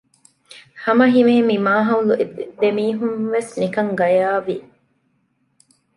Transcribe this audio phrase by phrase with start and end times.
[0.83, 2.13] ހަމަހިމޭން މި މާހައުލު
[2.59, 4.57] ދެމީހުންވެސް ނިކަން ގަޔާވި